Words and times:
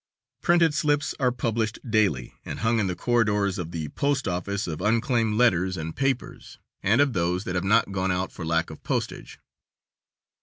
Printed 0.41 0.73
slips 0.73 1.13
are 1.19 1.31
published 1.31 1.77
daily, 1.87 2.33
and 2.43 2.61
hung 2.61 2.79
in 2.79 2.87
the 2.87 2.95
corridors 2.95 3.59
of 3.59 3.69
the 3.69 3.89
post 3.89 4.27
office, 4.27 4.65
of 4.65 4.81
unclaimed 4.81 5.35
letters 5.35 5.77
and 5.77 5.95
papers, 5.95 6.57
and 6.81 7.01
of 7.01 7.13
those 7.13 7.43
that 7.43 7.53
have 7.53 7.63
not 7.63 7.91
gone 7.91 8.11
out 8.11 8.31
for 8.31 8.43
lack 8.43 8.71
of 8.71 8.81
postage. 8.81 9.37